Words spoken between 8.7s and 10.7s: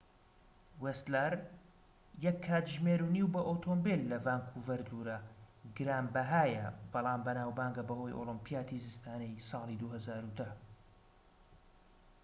زستانەی ساڵی 2010